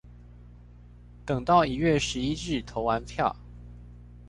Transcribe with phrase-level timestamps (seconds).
[1.27, 3.35] 等到一月十一日投完票